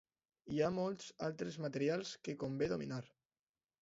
Hi 0.53 0.61
ha 0.61 0.69
molts 0.77 1.11
altres 1.27 1.59
materials 1.67 2.15
que 2.29 2.39
convé 2.45 2.71
dominar. 2.73 3.03